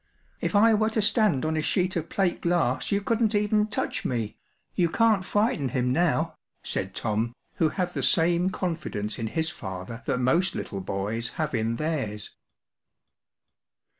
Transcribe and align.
If 0.39 0.55
I 0.55 0.73
were 0.73 0.89
to 0.89 0.99
stand 0.99 1.45
on 1.45 1.55
a 1.55 1.61
sheet 1.61 1.95
of 1.95 2.09
plate 2.09 2.41
glass 2.41 2.91
you 2.91 3.01
couldn’t 3.01 3.35
even 3.35 3.67
touch 3.67 4.03
me. 4.03 4.35
You 4.73 4.89
can’t 4.89 5.23
frighten 5.23 5.69
him 5.69 5.93
now,” 5.93 6.37
said 6.63 6.95
Tom, 6.95 7.35
who 7.57 7.69
had 7.69 7.93
the 7.93 8.01
same 8.01 8.49
confidence 8.49 9.19
in 9.19 9.27
his, 9.27 9.51
father 9.51 10.01
that 10.07 10.17
most 10.17 10.55
little 10.55 10.79
boys 10.81 11.29
have 11.37 11.53
in 11.53 11.75
theirs. 11.75 12.31